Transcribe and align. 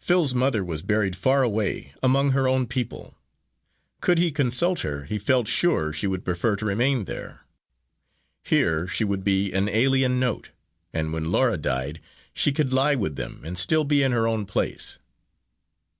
Phil's 0.00 0.34
mother 0.34 0.64
was 0.64 0.82
buried 0.82 1.14
far 1.14 1.44
away, 1.44 1.94
among 2.02 2.30
her 2.32 2.48
own 2.48 2.66
people; 2.66 3.16
could 4.00 4.18
he 4.18 4.32
consult 4.32 4.80
her, 4.80 5.04
he 5.04 5.20
felt 5.20 5.46
sure 5.46 5.92
she 5.92 6.08
would 6.08 6.24
prefer 6.24 6.56
to 6.56 6.64
remain 6.66 7.04
there. 7.04 7.46
Here 8.42 8.88
she 8.88 9.04
would 9.04 9.22
be 9.22 9.52
an 9.52 9.68
alien 9.68 10.18
note; 10.18 10.50
and 10.92 11.12
when 11.12 11.30
Laura 11.30 11.56
died 11.58 12.00
she 12.34 12.50
could 12.50 12.72
lie 12.72 12.96
with 12.96 13.14
them 13.14 13.40
and 13.44 13.56
still 13.56 13.84
be 13.84 14.02
in 14.02 14.10
her 14.10 14.26
own 14.26 14.46
place. 14.46 14.98